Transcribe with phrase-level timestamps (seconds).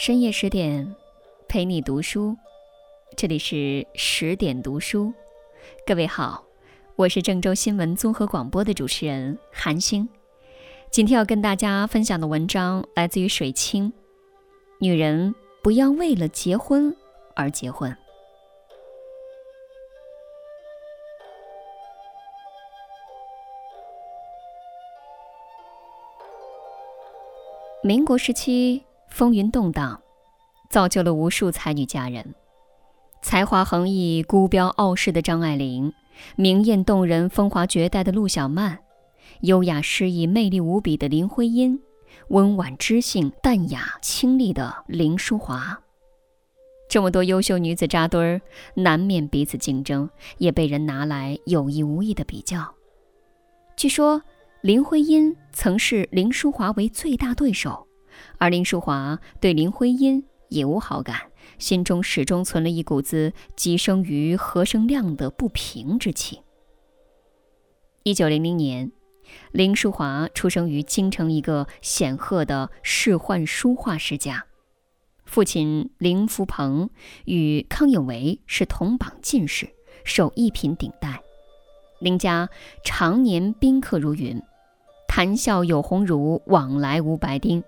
[0.00, 0.96] 深夜十点，
[1.46, 2.34] 陪你读书。
[3.18, 5.12] 这里是十点读书。
[5.86, 6.42] 各位好，
[6.96, 10.08] 我是郑州新闻综合广播的主持人韩星。
[10.90, 13.92] 今天要跟大家分享的文章来自于水清。
[14.78, 16.96] 女人不要为了结婚
[17.36, 17.94] 而结婚。
[27.82, 30.00] 民国时期风云动荡，
[30.70, 32.34] 造就了无数才女佳人。
[33.22, 35.92] 才华横溢、孤标傲世的张爱玲，
[36.36, 38.78] 明艳动人、风华绝代的陆小曼，
[39.42, 41.78] 优雅诗意、魅力无比的林徽因，
[42.28, 45.80] 温婉知性、淡雅清丽的林淑华。
[46.88, 48.40] 这么多优秀女子扎堆儿，
[48.74, 50.08] 难免彼此竞争，
[50.38, 52.74] 也被人拿来有意无意的比较。
[53.76, 54.22] 据说。
[54.62, 57.86] 林徽因曾视林淑华为最大对手，
[58.38, 66.40] 而林淑华对林徽因也无好感，心中始终存了一股子寄生于何生亮的不平之气。
[68.02, 68.90] 一九零零年，
[69.52, 74.46] 林淑华出生于京城一个显赫的仕宦书画世家，
[75.24, 76.90] 父亲林福鹏
[77.26, 79.68] 与康有为是同榜进士，
[80.04, 81.22] 受一品顶戴，
[82.00, 82.48] 林家
[82.82, 84.42] 常年宾客如云。
[85.06, 87.62] 谈笑有鸿儒，往来无白丁。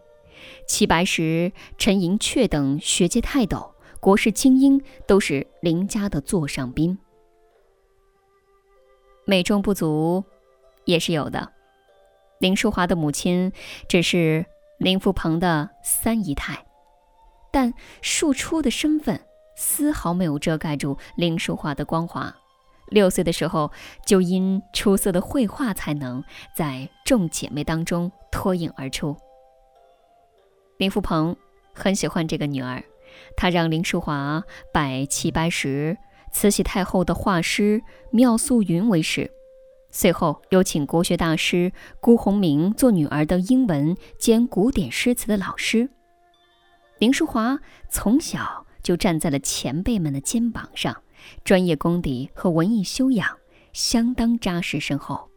[0.66, 6.98] 齐白石、陈寅恪等学界泰斗、国士精英，都是林家的座上宾。
[9.24, 10.24] 美中不足
[10.84, 11.52] 也是有的。
[12.38, 13.52] 林淑华的母亲
[13.88, 14.44] 只是
[14.78, 16.66] 林福鹏的三姨太，
[17.52, 19.20] 但庶出的身份
[19.56, 22.34] 丝毫没有遮盖住林淑华的光华。
[22.88, 23.70] 六岁的时候，
[24.04, 26.22] 就因出色的绘画才能，
[26.54, 29.16] 在众姐妹当中脱颖而出。
[30.78, 31.36] 林福鹏
[31.72, 32.82] 很喜欢这个女儿，
[33.36, 34.42] 他让林淑华
[34.72, 35.96] 拜齐白石、
[36.32, 39.30] 慈禧太后的画师妙素云为师，
[39.90, 45.88] 随后又请国学大师辜鸿铭做女儿的英文兼古典诗词的老师。
[46.98, 47.58] 林淑华
[47.88, 51.02] 从小就站在了前辈们的肩膀上。
[51.44, 53.38] 专业功底和文艺修养
[53.72, 55.30] 相当扎实深厚，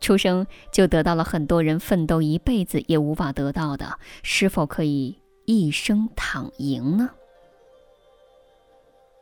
[0.00, 7.10] 出生就得到了很多人奋斗一辈子也无法得到的，是否可以一生躺赢呢？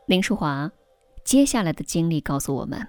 [0.05, 0.71] 林淑华
[1.23, 2.87] 接下来的经历告诉我们，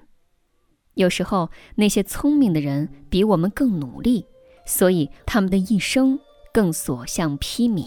[0.94, 4.26] 有时候那些聪明的人比我们更努力，
[4.66, 6.18] 所以他们的一生
[6.52, 7.86] 更所向披靡。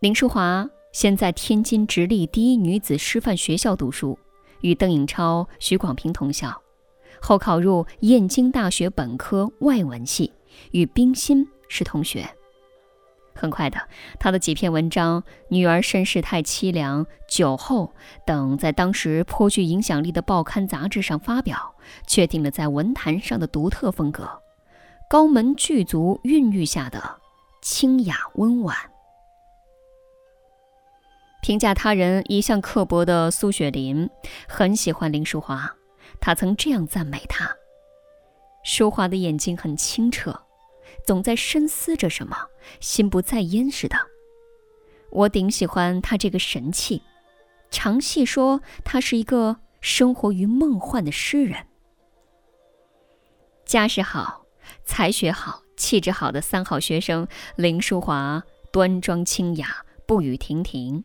[0.00, 0.68] 林淑华。
[0.92, 4.18] 先在天津直隶第一女子师范学校读书，
[4.60, 6.60] 与邓颖超、许广平同校，
[7.20, 10.32] 后考入燕京大学本科外文系，
[10.72, 12.28] 与冰心是同学。
[13.32, 13.80] 很快的，
[14.18, 17.86] 他的几篇文章《女儿身世太凄凉》《酒后》
[18.26, 21.74] 等，在当时颇具影响力的报刊杂志上发表，
[22.06, 24.42] 确定了在文坛上的独特风格，
[25.08, 27.18] 高门巨族孕育下的
[27.62, 28.76] 清雅温婉。
[31.40, 34.10] 评价他人一向刻薄的苏雪林
[34.46, 35.74] 很喜欢林淑华，
[36.20, 37.56] 他曾这样赞美她：
[38.62, 40.42] 淑华的眼睛很清澈，
[41.04, 42.36] 总在深思着什么，
[42.80, 43.96] 心不在焉似的。
[45.10, 47.02] 我顶喜欢他这个神气，
[47.70, 51.66] 常细说他是一个生活于梦幻的诗人。
[53.64, 54.44] 家世好、
[54.84, 57.26] 才学好、气质好的三好学生
[57.56, 58.42] 林淑华，
[58.72, 61.04] 端庄清雅，不语亭亭。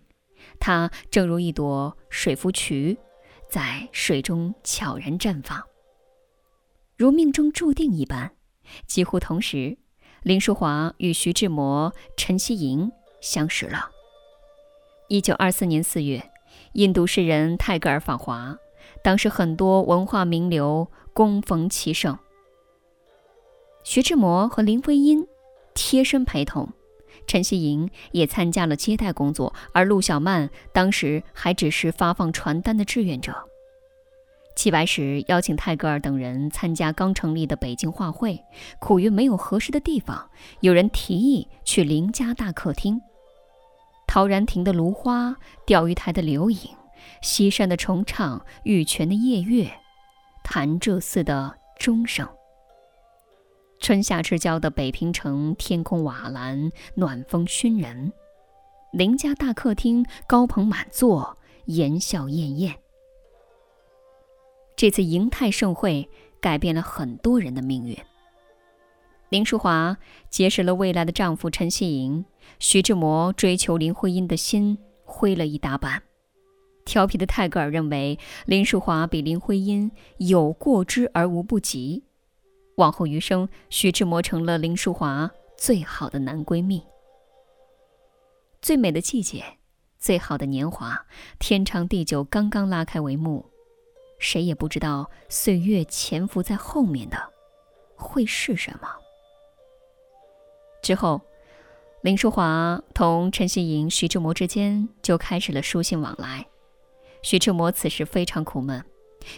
[0.59, 2.97] 她正如一朵水芙蕖，
[3.50, 5.63] 在水中悄然绽放，
[6.97, 8.31] 如命中注定一般。
[8.88, 9.78] 几乎同时，
[10.23, 12.91] 林淑华与徐志摩、陈希莹
[13.22, 13.91] 相识了。
[15.07, 16.31] 一九二四年四月，
[16.73, 18.57] 印度诗人泰戈尔访华，
[19.03, 22.17] 当时很多文化名流恭逢其盛，
[23.83, 25.27] 徐志摩和林徽因
[25.75, 26.69] 贴身陪同。
[27.27, 33.33] 陈希莹也参加了接待工作，而陆小曼当时还只是发放传单的志愿者。
[34.56, 38.42] 齐白石邀请泰戈尔等人参加刚成立的北京画会，
[38.80, 40.30] 苦于没有合适的地方，
[40.62, 43.01] 有人提议去林家大客厅。
[44.07, 45.36] 陶然亭的芦花，
[45.66, 46.57] 钓鱼台的柳影，
[47.21, 49.69] 西山的重唱，玉泉的夜月，
[50.42, 52.25] 潭柘寺的钟声。
[53.80, 58.12] 春夏之交的北平城，天空瓦蓝，暖风熏人。
[58.92, 62.75] 林家大客厅高朋满座，言笑晏晏。
[64.75, 66.10] 这次迎泰盛会
[66.42, 67.98] 改变了很多人的命运。
[69.30, 69.98] 林淑华
[70.30, 72.25] 结识了未来的丈夫陈希莹，
[72.60, 76.04] 徐志摩追求林徽因的心灰了一大半。
[76.86, 82.04] 调皮的泰戈尔认为林淑华比林徽因有过之而无不及。
[82.75, 86.83] 往后余生，徐志摩成了林淑华最好的男闺蜜。
[88.62, 89.44] 最美的季节，
[89.98, 91.06] 最好的年华，
[91.39, 93.45] 天长地久刚刚拉开帷幕，
[94.19, 97.31] 谁也不知道岁月潜伏在后面的
[97.95, 98.89] 会是什么。
[100.81, 101.21] 之后，
[102.01, 106.45] 林淑华同陈希莹、徐志摩之间就开始了书信往来。
[107.21, 108.83] 徐志摩此时非常苦闷，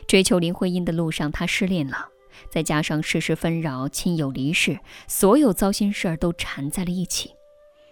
[0.08, 2.10] 追求林徽因的路上，他失恋了，
[2.50, 7.36] 再加上世事纷扰、亲友离世，所有糟心事儿都缠在了一起，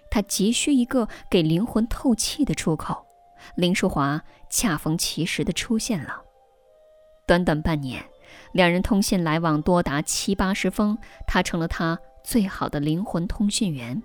[0.09, 3.06] 他急需一个给灵魂透气的出口。
[3.56, 6.24] 林淑华恰逢其时的出现了，
[7.27, 8.03] 短短半年，
[8.53, 12.00] 两人通信来往多达七八十封，他成了他。
[12.24, 14.01] 最好的灵魂通讯员。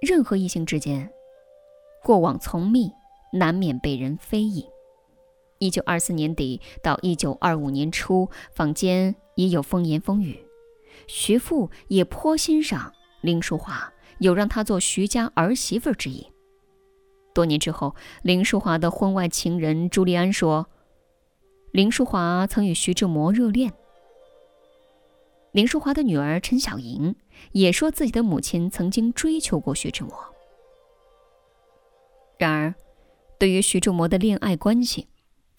[0.00, 1.12] 任何异性之间，
[2.00, 2.92] 过往从密，
[3.32, 4.64] 难免被人非议。
[5.62, 10.44] 一九二四年底到一九二五年初，坊间已有风言风语。
[11.06, 16.26] 徐父也颇欣赏林淑华，有让她做徐家儿媳妇之意。
[17.32, 20.66] 多年之后，林淑华的婚外情人朱利安说，
[21.70, 23.72] 林淑华曾与徐志摩热恋。
[25.52, 27.14] 林淑华的女儿陈小莹
[27.52, 30.12] 也说自己的母亲曾经追求过徐志摩。
[32.36, 32.74] 然而，
[33.38, 35.06] 对于徐志摩的恋爱关系，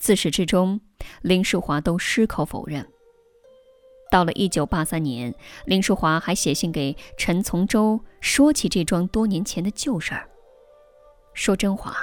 [0.03, 0.81] 自始至终，
[1.21, 2.85] 林淑华都矢口否认。
[4.11, 5.33] 到了一九八三年，
[5.65, 10.29] 林淑华还写信给陈从周，说起这桩多年前的旧事儿。
[11.33, 11.95] 说真话。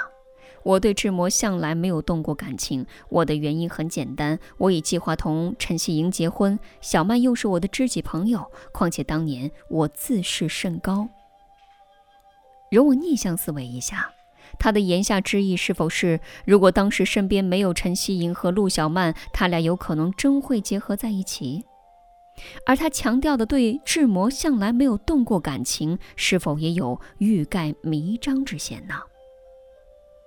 [0.63, 11.07] 我对志摩向来没有动过感情，我的原因很简单，我已计划同陈希莹结婚，小曼又是我的知己朋友，况且当年我自视甚高。
[12.71, 14.11] 容我逆向思维一下，
[14.61, 21.65] 他的言下之意是否是，如果当时身边没有陈希莹和陆小曼，他俩有可能真会结合在一起？
[22.67, 28.93] 而他强调的对志摩向来没有动过感情，是否也有欲盖弥彰之嫌呢？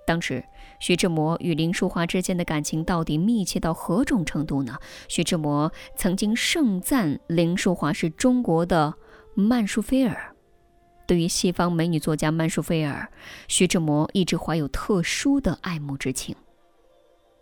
[0.05, 0.43] 当时，
[0.81, 4.77] 徐志摩与林淑华之间的感情到底密切到何种程度呢？
[5.07, 8.95] 徐志摩曾经盛赞林淑华是中国的
[9.33, 10.34] 曼殊菲尔。
[11.07, 13.11] 对于西方美女作家曼殊菲尔，
[13.47, 16.35] 徐志摩一直怀有特殊的爱慕之情。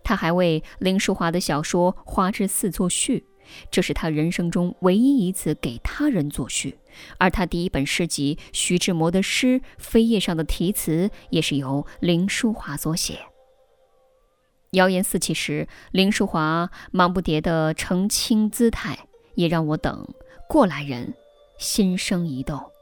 [0.04, 3.26] 他还为林淑华的小说《花之四》作序。
[3.70, 6.80] 这是他人生中唯一一次给他人作序，
[7.18, 13.20] 而他第一本诗集《徐志摩的诗》扉页上的题词也是由林淑华所写。
[14.72, 18.98] 谣言四起时，林淑华忙不迭的澄清姿态，
[19.36, 20.08] 也让我等
[20.48, 21.14] 过来人
[21.60, 22.73] 心生疑窦。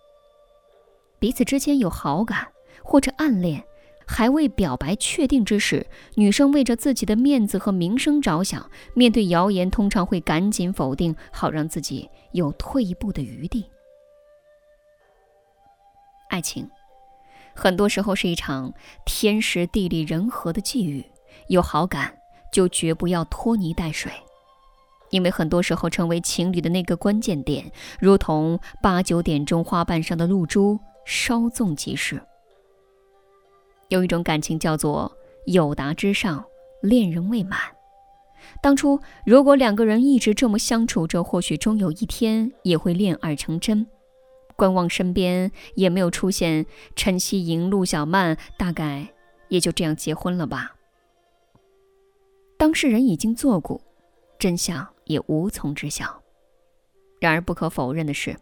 [1.21, 2.47] 彼此之间有好感
[2.83, 3.63] 或者暗恋。
[4.07, 13.65] 还未表白确定之时，女生为着自己的面子和名声着想，面对谣言通常会赶紧否定，好让自己有退一步的余地。
[16.29, 16.69] 爱情，
[17.55, 18.73] 很多时候是一场
[19.05, 21.05] 天时地利人和的际遇。
[21.47, 22.17] 有好感
[22.51, 24.11] 就绝不要拖泥带水，
[25.11, 32.21] 因为很多时候成为情侣的那个关键点，如同八九点钟花瓣上的露珠，稍纵即逝。
[33.89, 35.11] 有一种感情叫做
[35.45, 36.43] 友达之上，
[36.81, 37.59] 恋人未满。
[38.61, 43.85] 当初如果两个人一直这么相处着，或许终有一天也会恋爱成真。
[44.55, 46.65] 观望身边也没有出现
[46.95, 49.07] 陈希莹、陆小曼，大概
[49.49, 50.75] 也就这样结婚了吧。
[52.57, 53.81] 当事人已经作古，
[54.37, 56.21] 真相也无从知晓。
[57.19, 58.37] 然而不可否认的是。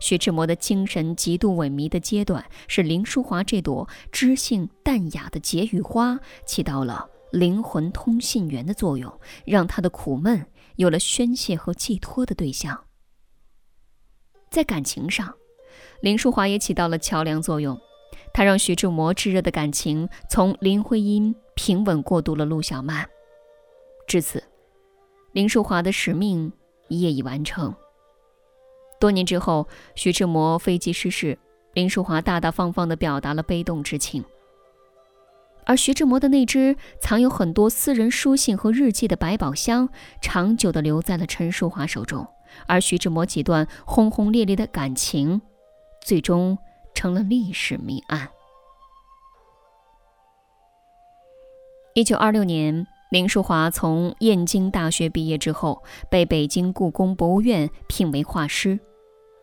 [0.00, 12.84] 徐志摩的精神极度萎靡的阶段，是林淑华这朵知性淡雅的解语花起到了灵魂通信员的作用，让他的苦闷有了宣泄和寄托的对象。
[14.50, 15.34] 在感情上，
[16.00, 17.76] 林淑华也起到了桥梁作用，
[18.32, 23.08] 她让徐志摩炙热的感情从林徽因平稳过渡了陆小曼。
[24.06, 24.42] 至此，
[25.32, 26.52] 林淑华的使命
[26.88, 27.74] 业已完成。
[29.00, 31.38] 多年之后，徐志摩飞机失事，
[31.74, 34.24] 林淑华大大方方地表达了悲痛之情。
[35.66, 39.88] 而徐志摩的那只藏有很多私人书信和日记的百宝箱，
[40.20, 42.26] 长久地留在了陈淑华手中。
[42.66, 45.42] 而徐志摩几段轰轰烈烈的感情，
[46.00, 46.56] 最终
[46.94, 48.28] 成了历史谜案。
[51.94, 52.86] 一九二六年。
[53.14, 58.80] 林淑华从燕京大学毕业之后，被北京故宫博物院聘为画师。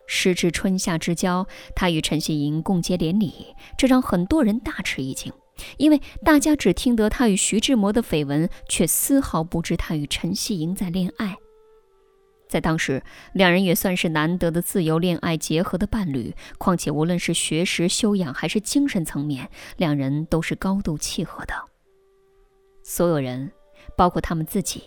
[0.06, 5.32] 时至春夏之交，他与陈希莹共结连理，这让很多人大吃一惊。
[5.78, 11.38] 因为大家只听得他与徐志摩的绯闻，却丝毫不知他与陈希莹在恋爱。
[12.50, 13.02] 在当时，
[13.32, 16.34] 两人也算是难得的自由恋爱结合的伴侣。
[16.58, 19.48] 况且，无论是学识修养还是精神层面，
[19.78, 21.54] 两人都是高度契合的。
[22.84, 23.50] 所有人，
[23.96, 24.84] 包括他们自己，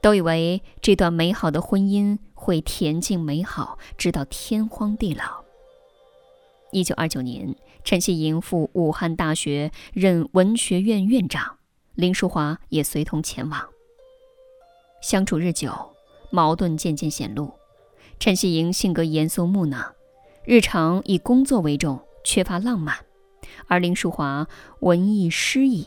[0.00, 5.44] 都以为这段美好的婚姻会恬静美好，直到天荒地老。
[6.72, 11.58] 一九二九年，陈希莹赴武汉大学任文学院院长，
[11.94, 13.68] 林淑华也随同前往。
[15.00, 15.72] 相处日久。
[16.30, 17.52] 矛盾渐渐显露。
[18.18, 19.94] 陈希莹性格严肃木讷，
[20.44, 22.96] 日常以工作为重，缺乏浪漫；
[23.68, 24.48] 而林淑华
[24.80, 25.86] 文艺诗意，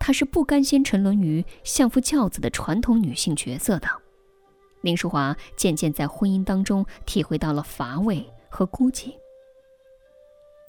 [0.00, 3.86] 她是不甘心沉沦于相夫教子的传统女性角色的。
[4.80, 9.14] 林淑华渐渐在婚姻当中体会到了乏味和孤寂。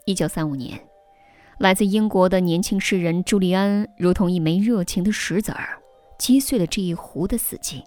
[0.05, 0.85] 一九三五年，
[1.59, 5.81] 来自英国的年轻诗人朱利安如同一枚热情的石子儿，
[6.19, 7.81] 击碎了这一湖的死寂。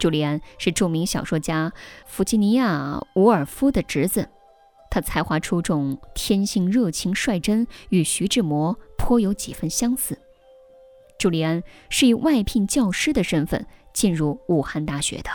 [0.00, 1.72] 朱利安是著名小说家
[2.04, 4.28] 弗吉尼亚·伍尔夫的侄子，
[4.90, 10.18] 他才华出众，天性热情率真，与徐志摩颇有几分相似。
[11.22, 13.64] 朱利安是以外聘教师的身份
[13.94, 15.30] 进入武汉大学的，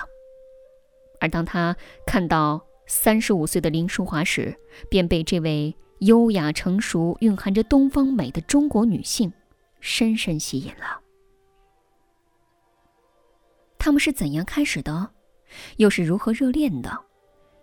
[1.22, 4.54] 而当他看到三十五岁的林淑华时，
[4.90, 9.32] 便被这位优雅成熟、蕴含着东方美的中国女性
[9.80, 11.00] 深深吸引了。
[13.80, 15.12] 他们是怎样开始的，
[15.78, 17.06] 又是如何热恋的，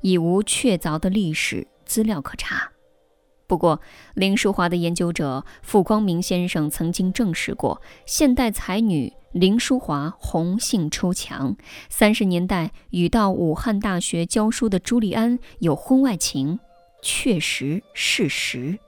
[0.00, 2.72] 已无确凿的历史资料可查。
[3.46, 3.80] 不过，
[4.14, 11.56] 林淑华的研究者傅光明先生曾经证实过，现代才女林淑华红杏出墙，
[11.88, 16.58] 三十年代与到武汉大学教书的朱利安有婚外情，
[17.02, 18.78] 确实事实。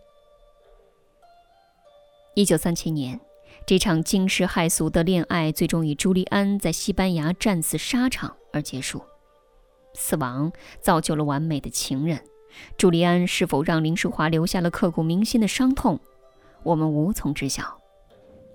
[2.35, 3.21] 一九三七年。
[3.67, 9.03] 这场惊世骇俗的恋爱最终以朱利安在西班牙战死沙场而结束。
[9.95, 12.23] 死亡造就了完美的情人，
[12.77, 16.01] 朱利安是否让林淑华留下了刻骨铭心的伤痛，
[16.63, 17.81] 我们无从知晓。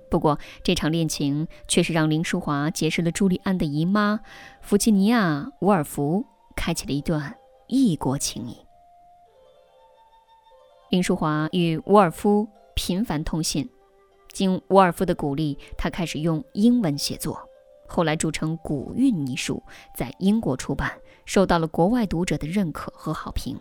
[0.10, 4.20] 不过，这场恋情却是让林淑华结识了朱利安的姨妈
[4.62, 8.58] 弗吉尼亚·伍尔夫，开启了一段异国情谊。
[10.89, 13.70] 林淑华与伍尔夫频繁通信。
[14.34, 17.38] 经伍尔夫的鼓励，他开始用英文写作，
[17.88, 19.62] 后来著成《古韵》一书，
[19.96, 20.91] 在英国出版，
[21.25, 23.58] 受到了国外读者的认可和好评。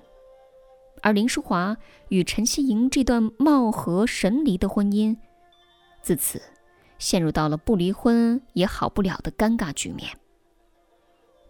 [1.02, 1.76] 而林淑华
[2.09, 5.16] 与陈希莹这段貌合神离的婚姻，
[6.02, 6.40] 自此
[6.99, 10.19] 陷入到了不离婚也好不了的尴尬局面。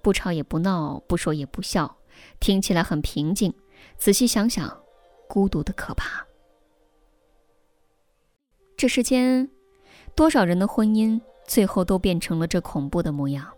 [0.03, 1.97] 不吵也不闹，不说也不笑，
[2.39, 3.53] 听起来很平静，
[3.99, 4.81] 仔细想想，
[5.29, 6.27] 孤独的可怕。
[8.77, 9.51] 这世间，
[10.15, 13.53] 多少人的婚姻最后都变成了这恐怖的模样？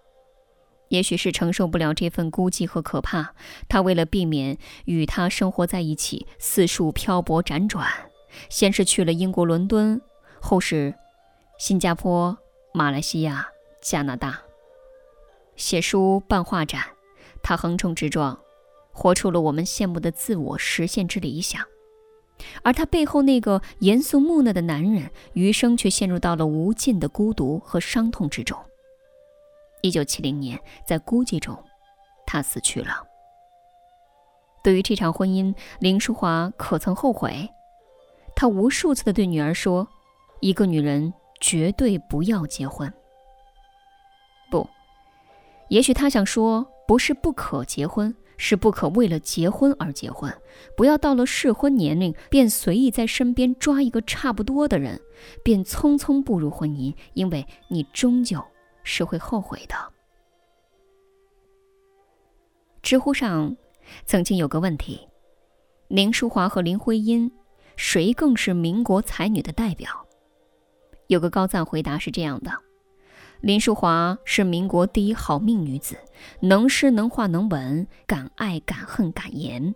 [0.92, 3.34] 也许是承受不了这份孤寂和可怕，
[3.66, 7.88] 他为了避免与他生活在一起，四处漂泊辗转。
[8.50, 10.02] 先是去了英国伦敦，
[10.38, 10.94] 后是
[11.58, 12.36] 新加坡、
[12.74, 13.48] 马来西亚、
[13.80, 14.42] 加拿大，
[15.56, 16.82] 写书、办画展，
[17.42, 18.38] 他横冲直撞，
[18.92, 21.64] 活出了我们羡慕的自我实现之理想。
[22.62, 28.58] 而他背后那个严肃木讷的男人，余生却陷入到了无尽的孤独和伤痛之中。
[29.82, 31.56] 一九七零年，在孤寂中，
[32.24, 33.04] 他死去了。
[34.62, 37.48] 对于这场婚姻，林淑华可曾后悔？
[38.34, 39.86] 她无数次的对女儿说
[40.40, 42.92] ：“一个女人绝对不要结婚。”
[44.50, 44.68] 不，
[45.68, 48.14] 也许她想说，不是不可结婚。
[48.38, 50.36] 是不可为了结婚而结婚，
[50.76, 55.00] 不要到了适婚年龄便随意在身边抓一个差不多的人，
[55.44, 58.44] 便匆匆步入婚姻，因为你终究
[58.82, 59.74] 是会后悔的。
[62.82, 63.56] 知乎上
[64.04, 65.08] 曾经有个问题：
[65.88, 67.30] 林淑华和林徽因，
[67.76, 70.06] 谁更是民国才女的代表？
[71.06, 72.50] 有个高赞回答是这样的。
[73.40, 75.96] 林淑华是民国第一好命女子，
[76.40, 79.74] 能诗能画能文，敢爱敢恨敢言，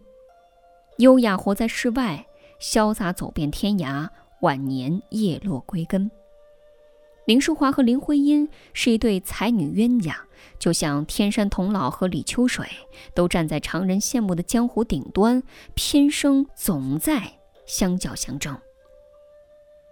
[0.99, 2.27] 优雅活在世外，
[2.61, 4.09] 潇洒走遍天涯，
[4.41, 6.11] 晚年叶落归根。
[7.27, 10.17] 林淑华和林徽因是一对才女冤家，
[10.59, 12.67] 就像天山童姥和李秋水，
[13.15, 15.43] 都站在常人羡慕的江湖顶端，
[15.75, 17.35] 偏生总在
[17.67, 18.57] 相较相争。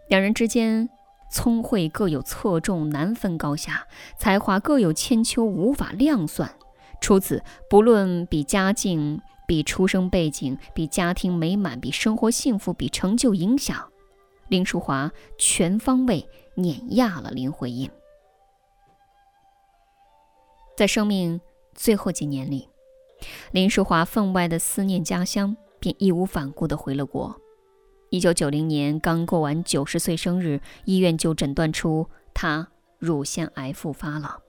[0.09, 0.89] 两人之间。
[1.33, 6.55] 聪慧各有侧重，难分高下；才华各有千秋，无法量算。
[7.01, 13.91] 除此，不论比家境、比出生背景、比家庭美满、比生活幸福、比成就影响，
[14.47, 16.25] 林淑华全方位
[16.55, 17.91] 碾压了林徽因。
[20.77, 21.41] 在生命
[21.75, 22.69] 最后几年里，
[23.53, 27.41] 林淑华分外的思念家乡，便义无反顾地回了国。
[28.11, 32.69] 一九九零年刚过完九十岁生日，医院就诊断出她
[32.99, 34.41] 乳腺癌复发了。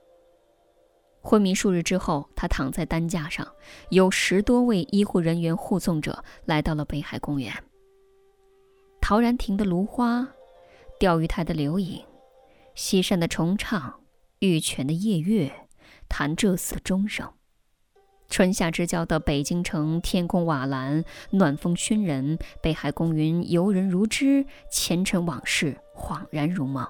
[1.20, 3.44] 昏迷数日之后，他躺在担架上，
[3.90, 7.52] 有十多位医护人员护送着来到了北海公园。
[9.00, 10.28] 陶然亭的芦花，
[10.98, 12.02] 钓鱼台的柳影，
[12.74, 14.00] 西山的重唱，
[14.38, 15.52] 玉泉的夜月，
[16.08, 17.30] 弹这死钟声。
[18.30, 26.86] 春夏之交的北京城，天空瓦蓝，暖风熏人，北海公园游人如织，前尘往事恍然如梦。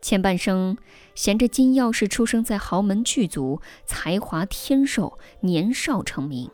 [0.00, 0.78] 前半生，
[1.14, 6.50] 衔着金钥匙出生在豪门巨族，才华天授，年少成名。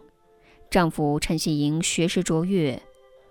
[0.68, 2.82] 丈夫陈希莹学识卓越，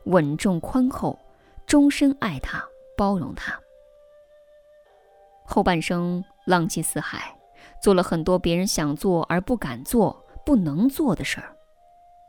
[0.06, 1.20] 稳重宽厚，
[1.68, 2.66] 终身爱她，
[2.98, 3.58] 包容他。
[5.46, 7.38] 后半生浪迹四海，
[7.82, 11.56] 做了很多别人想做而不敢做、不能做的事儿。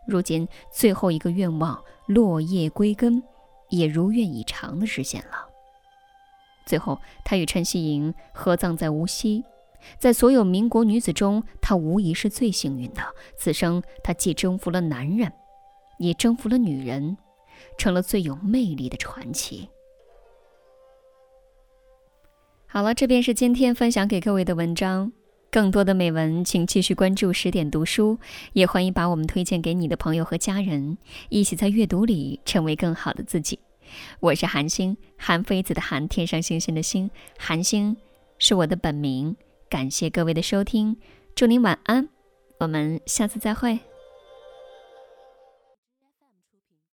[0.07, 3.23] 如今最后一个愿望落叶归根，
[3.71, 5.49] 也如愿以偿的实现了。
[6.65, 9.45] 最后，他与陈希莹合葬在无锡。
[9.99, 13.03] 在所有民国女子中，她无疑是最幸运的。
[13.37, 15.33] 此生，她既征服了男人，
[15.99, 17.17] 也征服了女人，
[17.79, 19.71] 成了最有魅力的传奇。
[22.71, 25.11] 好了，这便是今天分享给各位的文章。
[25.51, 28.19] 更多的美文，请继续关注十点读书，
[28.53, 30.99] 也欢迎把我们推荐给你的朋友和家人，
[31.31, 33.59] 一起在阅读里成为更好的自己。
[34.21, 37.97] 我是韩星，韩非子的韩，天上星星的星，韩星
[38.39, 39.35] 是我的本名。
[39.71, 40.99] 感谢各位的收听，
[41.35, 42.11] 祝您晚安，
[42.61, 43.81] 我们下次再会。